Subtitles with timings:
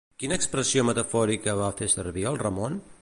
[0.21, 2.81] Quina expressió metafòrica va fer servir el Ramon?